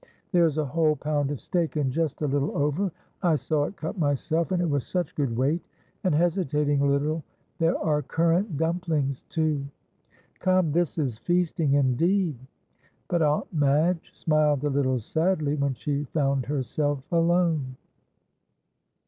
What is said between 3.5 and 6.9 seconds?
it cut myself, and it was such good weight." And hesitating a